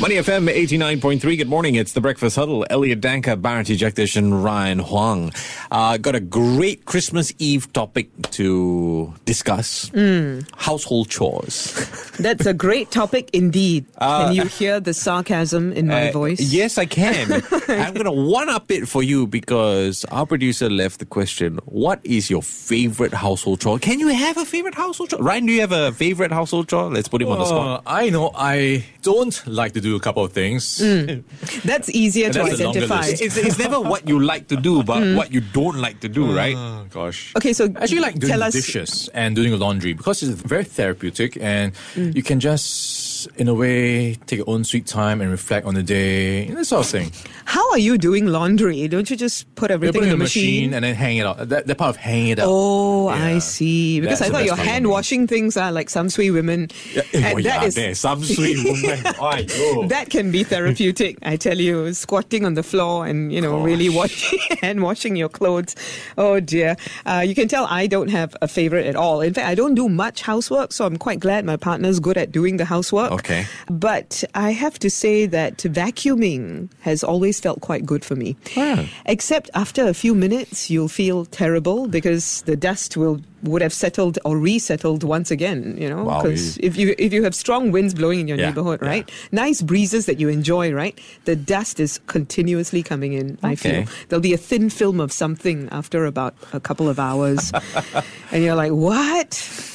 [0.00, 1.36] Money FM 89.3.
[1.36, 1.74] Good morning.
[1.74, 2.64] It's the Breakfast Huddle.
[2.70, 5.32] Elliot Danker, Bharati Jagdish, and Ryan Huang.
[5.70, 9.90] Uh, got a great Christmas Eve topic to discuss.
[9.90, 10.48] Mm.
[10.56, 11.72] Household chores.
[12.18, 13.84] That's a great topic indeed.
[13.98, 16.40] Uh, can you hear the sarcasm in my uh, voice?
[16.40, 17.30] Yes, I can.
[17.68, 22.00] I'm going to one up it for you because our producer left the question What
[22.04, 23.78] is your favorite household chore?
[23.78, 25.20] Can you have a favorite household chore?
[25.20, 26.90] Ryan, do you have a favorite household chore?
[26.90, 27.82] Let's put him on the spot.
[27.86, 30.78] I know I don't like to do a couple of things.
[30.78, 31.24] Mm.
[31.64, 33.06] That's easier to identify.
[33.06, 35.16] It's, it's, never what you like to do, but mm.
[35.16, 36.56] what you don't like to do, right?
[36.56, 37.32] Oh, gosh.
[37.36, 42.14] Okay, so actually like doing dishes and doing laundry because it's very therapeutic and mm.
[42.14, 43.01] you can just
[43.36, 46.84] in a way, take your own sweet time and reflect on the day, that sort
[46.84, 47.12] of thing.
[47.44, 48.88] How are you doing laundry?
[48.88, 50.70] Don't you just put everything put in the machine?
[50.70, 50.74] machine?
[50.74, 51.48] and then hang it out?
[51.48, 52.46] That, that part of hanging it out.
[52.48, 53.24] Oh, yeah.
[53.24, 54.00] I see.
[54.00, 56.70] Because That's I thought your hand washing things are like Samsui women.
[56.94, 59.88] Yeah, and oh, that yeah, is, some sweet women.
[59.88, 61.92] that can be therapeutic, I tell you.
[61.94, 63.66] Squatting on the floor and, you know, Gosh.
[63.66, 65.74] really washing and washing your clothes.
[66.16, 66.76] Oh, dear.
[67.06, 69.20] Uh, you can tell I don't have a favorite at all.
[69.20, 72.32] In fact, I don't do much housework, so I'm quite glad my partner's good at
[72.32, 73.11] doing the housework.
[73.12, 73.46] Okay.
[73.68, 78.36] But I have to say that vacuuming has always felt quite good for me.
[78.56, 78.88] Ah.
[79.06, 84.18] Except after a few minutes, you'll feel terrible because the dust will would have settled
[84.24, 85.76] or resettled once again.
[85.78, 88.46] You know, because wow, if you if you have strong winds blowing in your yeah,
[88.46, 89.28] neighborhood, right, yeah.
[89.32, 93.32] nice breezes that you enjoy, right, the dust is continuously coming in.
[93.38, 93.48] Okay.
[93.48, 97.52] I feel there'll be a thin film of something after about a couple of hours,
[98.32, 99.34] and you're like, what?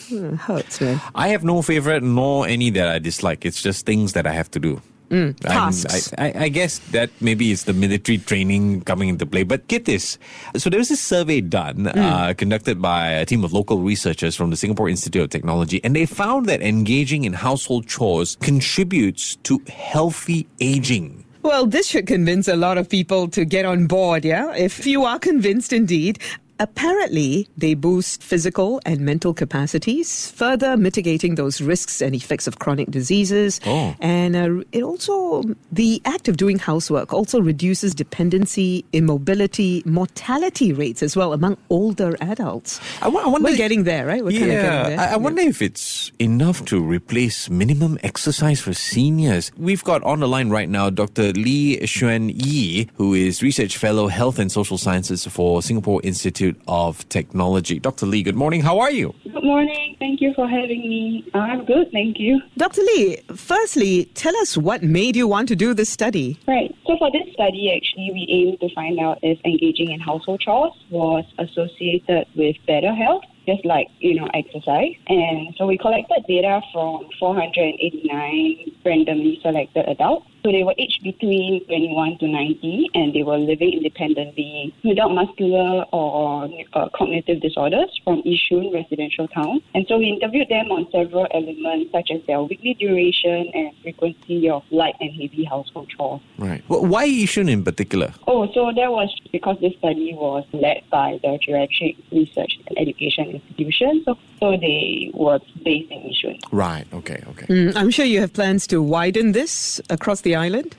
[0.10, 1.02] It hurts, man.
[1.16, 3.46] I have no favorite nor any that I dislike.
[3.46, 4.82] It's just things that I have to do.
[5.10, 6.14] Mm, tasks.
[6.18, 9.44] I, I, I, guess that maybe it's the military training coming into play.
[9.44, 10.18] But get this.
[10.58, 11.96] So there was a survey done, mm.
[11.96, 15.96] uh, conducted by a team of local researchers from the Singapore Institute of Technology, and
[15.96, 21.24] they found that engaging in household chores contributes to healthy aging.
[21.42, 24.54] Well, this should convince a lot of people to get on board, yeah?
[24.54, 26.20] If you are convinced indeed,
[26.60, 32.90] Apparently, they boost physical and mental capacities, further mitigating those risks and effects of chronic
[32.90, 33.60] diseases.
[33.66, 33.96] Oh.
[34.00, 41.04] And uh, it also, the act of doing housework also reduces dependency, immobility, mortality rates
[41.04, 42.80] as well among older adults.
[43.02, 44.24] I, w- I wonder, We're getting there, right?
[44.24, 45.00] We're yeah, kind of getting there.
[45.00, 45.50] I, I wonder yeah.
[45.50, 49.52] if it's enough to replace minimum exercise for seniors.
[49.58, 51.34] We've got on the line right now Dr.
[51.34, 56.62] Lee Shuen Yee, who is Research Fellow Health and Social Sciences for Singapore Institute Institute
[56.68, 57.80] of Technology.
[57.80, 58.06] Dr.
[58.06, 58.62] Lee, good morning.
[58.62, 59.14] How are you?
[59.24, 59.96] Good morning.
[60.00, 61.30] Thank you for having me.
[61.34, 62.42] I'm good, thank you.
[62.58, 62.82] Dr.
[62.82, 66.40] Lee, firstly, tell us what made you want to do this study.
[66.48, 66.74] Right.
[66.86, 70.74] So, for this study, actually, we aimed to find out if engaging in household chores
[70.90, 74.94] was associated with better health just like, you know, exercise.
[75.08, 80.28] And so we collected data from 489 randomly selected adults.
[80.44, 85.84] So they were aged between 21 to 90 and they were living independently without muscular
[85.92, 89.62] or uh, cognitive disorders from Yishun residential town.
[89.74, 94.50] And so we interviewed them on several elements such as their weekly duration and frequency
[94.50, 96.22] of light and heavy household chores.
[96.38, 96.64] Right.
[96.68, 98.14] Well, why Yishun in particular?
[98.28, 103.30] Oh, so that was because this study was led by the Geriatric Research and Education
[103.32, 104.04] institution.
[104.06, 106.40] So, so they were based in Yishun.
[106.52, 106.86] Right.
[106.94, 107.24] Okay.
[107.30, 107.46] Okay.
[107.48, 110.76] Mm, I'm sure you have plans to widen this across the island.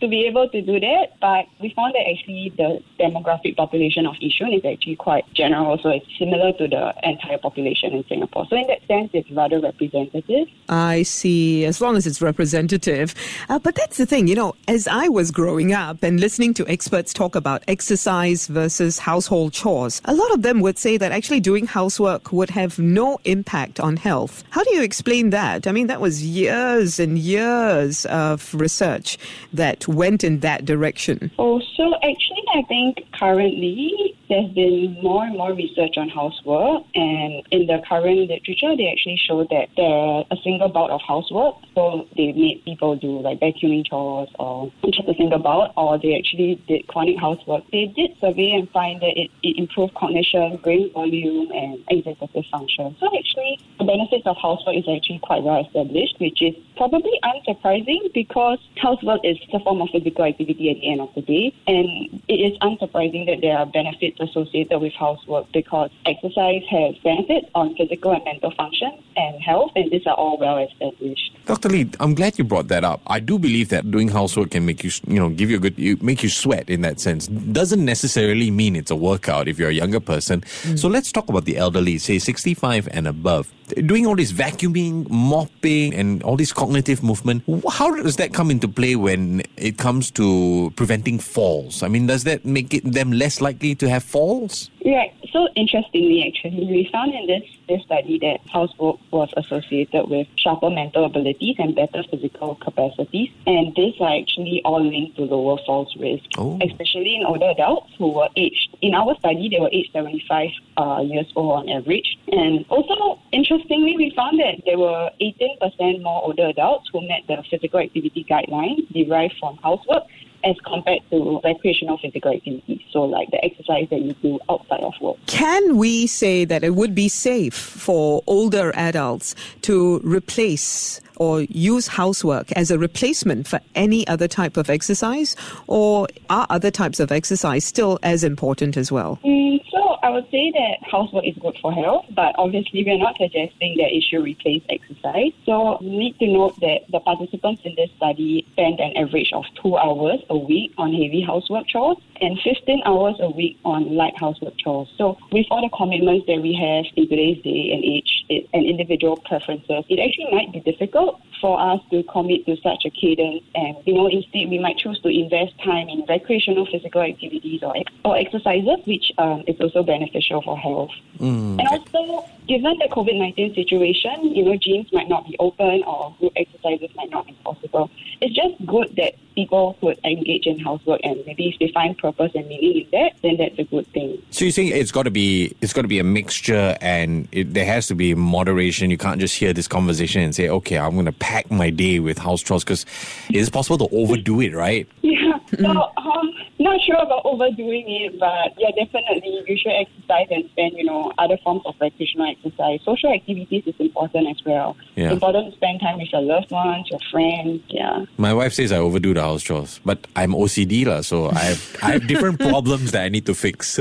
[0.00, 4.14] To be able to do that, but we found that actually the demographic population of
[4.14, 8.46] Yishun is actually quite general, so it's similar to the entire population in Singapore.
[8.48, 10.48] So in that sense, it's rather representative.
[10.70, 13.14] I see, as long as it's representative.
[13.50, 16.66] Uh, but that's the thing, you know, as I was growing up and listening to
[16.66, 21.40] experts talk about exercise versus household chores, a lot of them would say that actually
[21.40, 24.44] doing housework would have no impact on health.
[24.48, 25.66] How do you explain that?
[25.66, 29.18] I mean, that was years and years of research
[29.52, 31.30] that went in that direction?
[31.38, 37.42] Oh, so actually, I think currently there's been more and more research on housework, and
[37.50, 41.56] in the current literature, they actually show that there a single bout of housework.
[41.74, 46.16] So they made people do like vacuuming chores or just a single bout, or they
[46.16, 47.64] actually did chronic housework.
[47.72, 52.94] They did survey and find that it, it improved cognition, brain volume, and executive function.
[53.00, 58.12] So actually, the benefits of housework is actually quite well established, which is probably unsurprising
[58.14, 62.22] because housework is a form of physical activity at the end of the day, and
[62.28, 67.74] it is unsurprising that there are benefits associated with housework because exercise has benefits on
[67.76, 71.32] physical and mental function and health, and these are all well established.
[71.46, 71.68] Dr.
[71.68, 73.00] Lee, I'm glad you brought that up.
[73.06, 75.78] I do believe that doing housework can make you, you know, give you a good,
[75.78, 77.26] you, make you sweat in that sense.
[77.26, 80.42] Doesn't necessarily mean it's a workout if you're a younger person.
[80.42, 80.78] Mm.
[80.78, 83.50] So let's talk about the elderly, say 65 and above
[83.86, 88.68] doing all this vacuuming, mopping, and all this cognitive movement, how does that come into
[88.68, 91.82] play when it comes to preventing falls?
[91.82, 94.70] I mean, does that make it, them less likely to have falls?
[94.84, 95.12] Right.
[95.32, 97.42] So interestingly, actually, we found in this,
[97.78, 103.94] study that housework was associated with sharper mental abilities and better physical capacities, and these
[104.00, 106.58] are actually all linked to lower falls risk, oh.
[106.62, 108.76] especially in older adults who were aged.
[108.82, 113.96] In our study, they were aged 75 uh, years old on average, and also interestingly,
[113.96, 118.86] we found that there were 18% more older adults who met the physical activity guidelines
[118.92, 120.04] derived from housework
[120.44, 122.80] as compared to recreational physical activities.
[122.90, 125.16] So, like the exercise that you do outside of work.
[125.26, 131.86] Can we say that it would be safe for older adults to replace or use
[131.86, 137.12] housework as a replacement for any other type of exercise, or are other types of
[137.12, 139.18] exercise still as important as well?
[139.22, 143.16] Mm, so I would say that housework is good for health, but obviously we're not
[143.16, 145.30] suggesting that it should replace exercise.
[145.46, 149.44] So we need to note that the participants in this study spent an average of
[149.62, 154.18] two hours a week on heavy housework chores and 15 hours a week on light
[154.18, 154.88] housework chores.
[154.98, 158.10] So with all the commitments that we have in today's day and age
[158.52, 162.90] and individual preferences, it actually might be difficult for us to commit to such a
[162.90, 163.42] cadence.
[163.54, 167.74] And, you know, instead we might choose to invest time in recreational physical activities or,
[168.04, 170.90] or exercises, which um, is also beneficial for health.
[171.18, 171.60] Mm.
[171.60, 176.14] And also, given the COVID 19 situation, you know, gyms might not be open or
[176.18, 177.90] group exercises might not be possible.
[178.20, 182.32] It's just good that people could engage in housework and maybe if they find purpose
[182.34, 184.20] and meaning in that, then that's a good thing.
[184.30, 187.54] So you're saying it's got to be it's got to be a mixture and it,
[187.54, 188.90] there has to be moderation.
[188.90, 192.00] You can't just hear this conversation and say, okay, I'm going to pack my day
[192.00, 192.84] with house chores because
[193.28, 194.88] it's possible to overdo it, right?
[195.02, 195.38] Yeah.
[195.60, 200.76] So, um, not sure about overdoing it, but yeah, definitely you should exercise and spend,
[200.76, 202.80] you know, other forms of recreational exercise.
[202.84, 204.76] Social activities is important as well.
[204.94, 205.06] Yeah.
[205.06, 207.62] It's important to spend time with your loved ones, your friends.
[207.68, 208.04] Yeah.
[208.18, 211.76] My wife says I overdo the house chores, but I'm OCD la, so I have
[211.82, 213.80] I have different problems that I need to fix.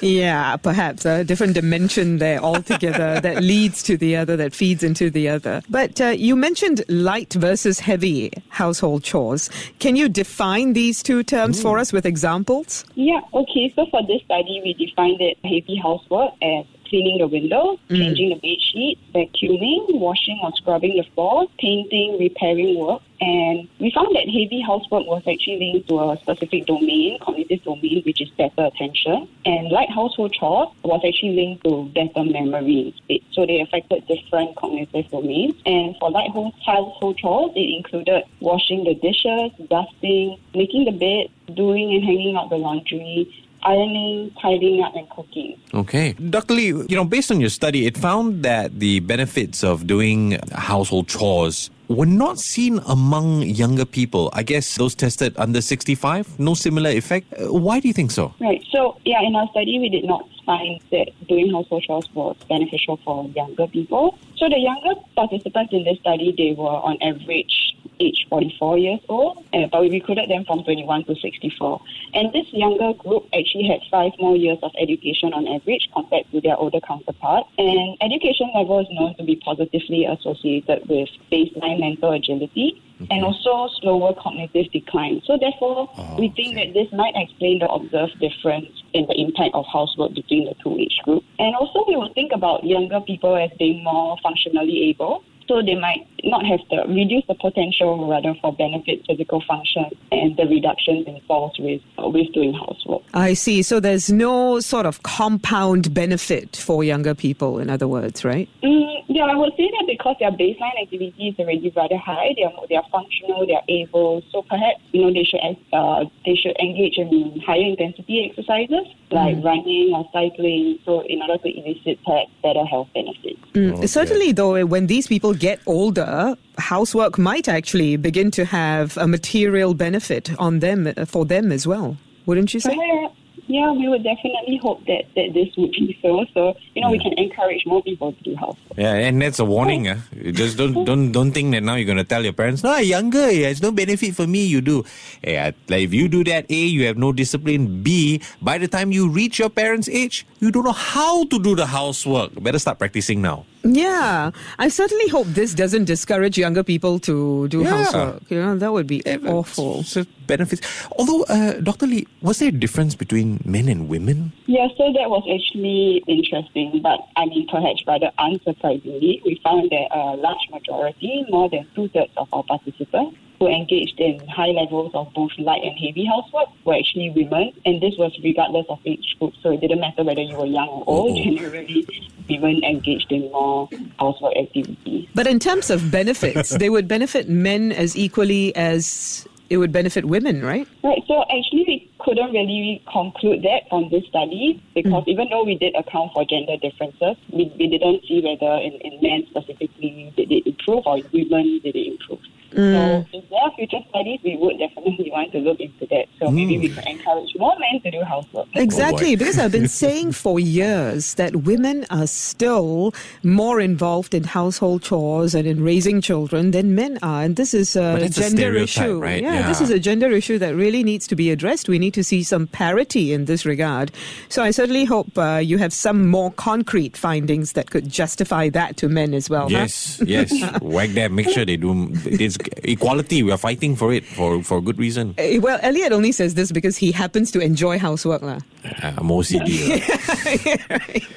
[0.00, 5.10] yeah, perhaps a different dimension there altogether that leads to the other, that feeds into
[5.10, 5.62] the other.
[5.68, 9.50] But uh, you mentioned light versus heavy household chores.
[9.80, 11.62] Can you define these two terms mm.
[11.62, 12.84] for us with examples?
[12.94, 13.72] Yeah, okay.
[13.74, 17.96] So for this study, we defined it heavy housework as cleaning the window, mm.
[17.96, 23.00] changing the bed sheet, vacuuming, washing or scrubbing the floor, painting, repairing work.
[23.18, 28.02] And we found that heavy housework was actually linked to a specific domain, cognitive domain,
[28.04, 29.26] which is better attention.
[29.46, 32.94] And light household chores was actually linked to better memory
[33.30, 35.54] So they affected different cognitive domains.
[35.64, 36.30] And for light
[36.66, 42.50] household chores, it included washing the dishes, dusting, making the bed, doing and hanging out
[42.50, 43.30] the laundry,
[43.64, 45.58] ironing, tidying up, and cooking.
[45.74, 46.12] Okay.
[46.14, 46.54] Dr.
[46.54, 51.08] Lee, you know, based on your study, it found that the benefits of doing household
[51.08, 54.30] chores were not seen among younger people.
[54.32, 57.32] I guess those tested under 65, no similar effect.
[57.32, 58.34] Uh, why do you think so?
[58.40, 58.62] Right.
[58.70, 62.98] So, yeah, in our study, we did not find that doing household chores was beneficial
[63.04, 64.18] for younger people.
[64.36, 67.72] So, the younger participants in this study, they were on average
[68.02, 71.80] age 44 years old, uh, but we recruited them from 21 to 64.
[72.14, 76.40] And this younger group actually had five more years of education on average compared to
[76.40, 77.48] their older counterparts.
[77.58, 83.68] And education level is known to be positively associated with baseline mental agility and also
[83.80, 85.20] slower cognitive decline.
[85.26, 86.66] So therefore, oh, we think okay.
[86.66, 90.78] that this might explain the observed difference in the impact of housework between the two
[90.78, 91.26] age groups.
[91.38, 95.74] And also, we will think about younger people as being more functionally able so they
[95.74, 101.04] might not have the reduce the potential rather for benefit physical function and the reduction
[101.06, 103.02] in falls with with doing housework.
[103.12, 103.62] I see.
[103.62, 108.48] So there's no sort of compound benefit for younger people, in other words, right?
[108.62, 112.44] Mm, yeah, I would say that because their baseline activity is already rather high, they
[112.44, 114.22] are they are functional, they are able.
[114.30, 115.40] So perhaps you know they should
[115.72, 119.44] uh, they should engage in higher intensity exercises like mm.
[119.44, 120.78] running or cycling.
[120.84, 123.40] So in order to elicit perhaps better health benefits.
[123.52, 123.78] Mm.
[123.78, 123.86] Okay.
[123.86, 129.74] Certainly, though, when these people get older, housework might actually begin to have a material
[129.74, 131.96] benefit on them for them as well.
[132.26, 132.74] Wouldn't you say?
[132.74, 133.16] Perhaps,
[133.52, 136.24] yeah, we would definitely hope that, that this would be so.
[136.32, 136.96] So you know, yeah.
[136.96, 138.78] we can encourage more people to do housework.
[138.78, 139.88] Yeah, and that's a warning.
[139.88, 140.00] uh.
[140.32, 143.28] Just don't don't don't think that now you're gonna tell your parents, no, I'm younger,
[143.28, 144.46] it's no benefit for me.
[144.46, 144.84] You do.
[145.22, 147.82] Yeah, like if you do that, a you have no discipline.
[147.82, 151.54] B by the time you reach your parents' age, you don't know how to do
[151.54, 152.32] the housework.
[152.42, 153.44] Better start practicing now.
[153.64, 157.70] Yeah, I certainly hope this doesn't discourage younger people to do yeah.
[157.70, 158.22] housework.
[158.30, 159.82] You know, that would be yeah, awful.
[159.84, 160.62] So benefits.
[160.98, 161.86] Although, uh, Dr.
[161.86, 164.32] Lee, was there a difference between men and women?
[164.46, 166.80] Yeah, so that was actually interesting.
[166.82, 171.88] But I mean, perhaps rather unsurprisingly, we found that a large majority, more than two
[171.88, 176.46] thirds of our participants, who engaged in high levels of both light and heavy housework
[176.64, 179.34] were actually women, and this was regardless of age group.
[179.42, 181.18] So it didn't matter whether you were young or old.
[181.18, 181.24] Oh.
[181.24, 181.86] Generally,
[182.30, 183.68] women engaged in more
[183.98, 185.08] housework activities.
[185.16, 190.04] But in terms of benefits, they would benefit men as equally as it would benefit
[190.04, 190.68] women, right?
[190.84, 191.02] Right.
[191.08, 195.08] So actually, we couldn't really conclude that from this study because mm.
[195.08, 199.02] even though we did account for gender differences, we, we didn't see whether in, in
[199.02, 202.20] men specifically did it improve or in women did it improve.
[202.52, 203.10] Mm.
[203.10, 206.06] So if there are future studies, we would definitely want to look into that.
[206.18, 206.34] So mm.
[206.34, 208.48] maybe we can encourage more men to do housework.
[208.54, 214.24] Exactly, oh because I've been saying for years that women are still more involved in
[214.24, 218.62] household chores and in raising children than men are, and this is a gender a
[218.62, 219.00] issue.
[219.00, 219.22] Right?
[219.22, 221.68] Yeah, yeah, this is a gender issue that really needs to be addressed.
[221.68, 223.92] We need to see some parity in this regard.
[224.28, 228.76] So I certainly hope uh, you have some more concrete findings that could justify that
[228.78, 229.50] to men as well.
[229.50, 230.04] Yes, huh?
[230.08, 230.32] yes.
[230.62, 231.14] Wag them.
[231.14, 231.90] Make sure they do.
[232.04, 233.22] It's equality.
[233.22, 235.14] We are fighting for it for for good reason.
[235.18, 238.40] Uh, well, Elliot only says this because he happens to enjoy housework, lah.
[238.64, 239.82] Uh, I'm OCD.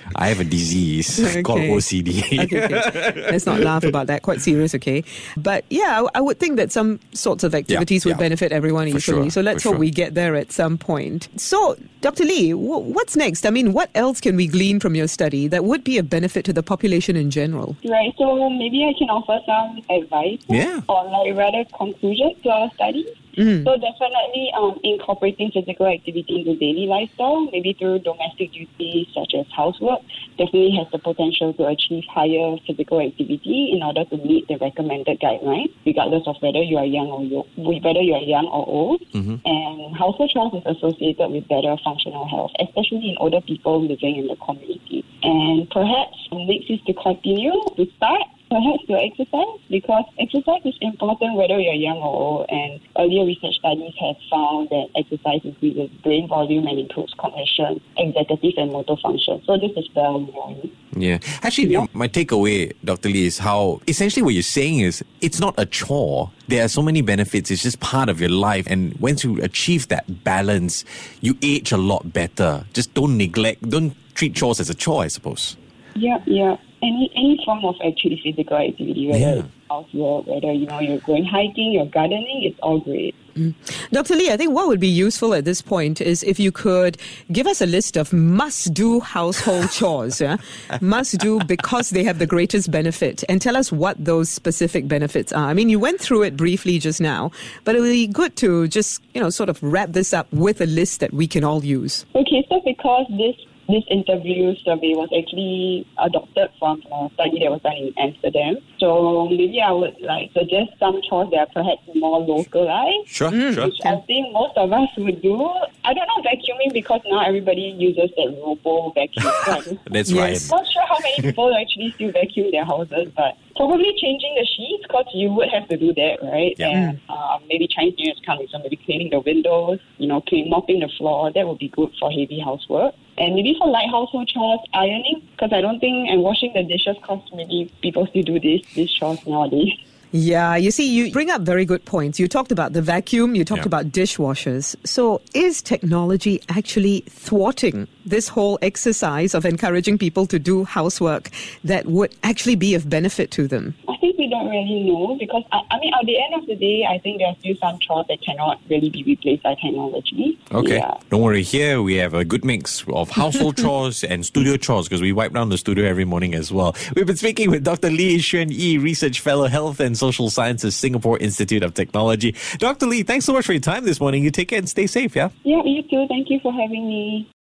[0.15, 1.43] I have a disease okay.
[1.43, 2.43] called OCD.
[2.45, 3.31] okay, okay.
[3.31, 4.23] Let's not laugh about that.
[4.23, 5.03] Quite serious, okay?
[5.37, 8.25] But yeah, I, I would think that some sorts of activities yeah, would yeah.
[8.25, 9.25] benefit everyone for equally.
[9.25, 9.79] Sure, so let's hope sure.
[9.79, 11.27] we get there at some point.
[11.35, 12.23] So, Dr.
[12.23, 13.45] Lee, w- what's next?
[13.45, 16.45] I mean, what else can we glean from your study that would be a benefit
[16.45, 17.75] to the population in general?
[17.85, 18.13] Right.
[18.17, 20.39] So maybe I can offer some advice.
[20.47, 20.81] Yeah.
[20.89, 23.05] Or like rather conclusion to our study.
[23.37, 23.63] Mm-hmm.
[23.67, 29.45] So definitely um, incorporating physical activity into daily lifestyle, maybe through domestic duties such as
[29.55, 29.99] housework,
[30.37, 35.19] definitely has the potential to achieve higher physical activity in order to meet the recommended
[35.19, 39.01] guidelines, regardless of whether you are young or you, whether you are young or old.
[39.11, 39.43] Mm-hmm.
[39.45, 44.27] And household chores is associated with better functional health, especially in older people living in
[44.27, 45.03] the community.
[45.23, 48.21] And perhaps next is to continue to start
[48.55, 52.45] perhaps to exercise because exercise is important whether you're young or old.
[52.49, 58.53] And earlier research studies have found that exercise increases brain volume and improves cognition, executive
[58.57, 59.41] and motor function.
[59.45, 60.71] So this is well known.
[60.95, 61.19] Yeah.
[61.43, 61.85] Actually, yeah.
[61.91, 63.09] my takeaway, Dr.
[63.09, 66.31] Lee, is how essentially what you're saying is it's not a chore.
[66.47, 67.51] There are so many benefits.
[67.51, 68.67] It's just part of your life.
[68.69, 70.85] And once you achieve that balance,
[71.19, 72.65] you age a lot better.
[72.71, 75.57] Just don't neglect, don't treat chores as a chore, I suppose.
[75.95, 79.33] Yeah, yeah any any form of actually physical activity, whether yeah.
[79.35, 83.15] it's housework, whether you know you're going hiking, you're gardening, it's all great.
[83.35, 83.53] Mm.
[83.91, 84.15] Dr.
[84.15, 86.97] Lee, I think what would be useful at this point is if you could
[87.33, 90.37] give us a list of must do household chores, yeah?
[90.79, 95.33] must do because they have the greatest benefit, and tell us what those specific benefits
[95.33, 95.49] are.
[95.49, 97.31] I mean, you went through it briefly just now,
[97.65, 100.61] but it would be good to just, you know, sort of wrap this up with
[100.61, 102.05] a list that we can all use.
[102.15, 103.35] Okay, so because this
[103.67, 108.57] this interview survey was actually adopted from a study that was done in Amsterdam.
[108.79, 113.07] So maybe I would like suggest some chores that are perhaps more localized.
[113.07, 113.65] Sure, mm, sure.
[113.65, 115.35] Which I think most of us would do.
[115.83, 119.79] I don't know vacuuming because now everybody uses that robo vacuum.
[119.91, 120.37] That's right.
[120.37, 124.45] I'm not sure how many people actually still vacuum their houses, but probably changing the
[124.45, 126.53] sheets because you would have to do that, right?
[126.57, 126.69] Yeah.
[126.69, 130.49] And um, maybe Chinese New Year's coming, so maybe cleaning the windows, you know, clean,
[130.49, 131.31] mopping the floor.
[131.33, 132.93] That would be good for heavy housework.
[133.17, 136.97] And maybe for light household chores, ironing, because I don't think, and washing the dishes,
[136.97, 139.71] because maybe people still do this, these chores nowadays.
[140.11, 142.19] Yeah, you see, you bring up very good points.
[142.19, 143.67] You talked about the vacuum, you talked yeah.
[143.67, 144.75] about dishwashers.
[144.85, 151.29] So, is technology actually thwarting this whole exercise of encouraging people to do housework
[151.63, 153.75] that would actually be of benefit to them?
[153.87, 156.55] I think we don't really know because, I, I mean, at the end of the
[156.55, 160.37] day, I think there are still some chores that cannot really be replaced by technology.
[160.51, 160.77] Okay.
[160.77, 160.97] Yeah.
[161.09, 161.43] Don't worry.
[161.43, 165.33] Here we have a good mix of household chores and studio chores because we wipe
[165.33, 166.75] down the studio every morning as well.
[166.95, 167.89] We've been speaking with Dr.
[167.89, 172.35] Lee Shuen Yee, Research Fellow, Health and Social Sciences, Singapore Institute of Technology.
[172.57, 172.85] Dr.
[172.85, 174.23] Lee, thanks so much for your time this morning.
[174.23, 175.29] You take care and stay safe, yeah?
[175.43, 176.05] Yeah, you too.
[176.07, 177.29] Thank you for having me.